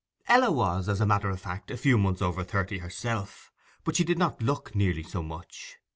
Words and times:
Ella 0.27 0.51
was, 0.51 0.89
as 0.89 0.99
a 0.99 1.05
matter 1.05 1.29
of 1.29 1.39
fact, 1.39 1.69
a 1.69 1.77
few 1.77 1.95
months 1.95 2.23
over 2.23 2.43
thirty 2.43 2.79
herself; 2.79 3.51
but 3.83 3.95
she 3.97 4.03
did 4.03 4.17
not 4.17 4.41
look 4.41 4.73
nearly 4.73 5.03
so 5.03 5.21
much. 5.21 5.77